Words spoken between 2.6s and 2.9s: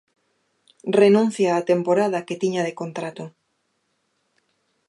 de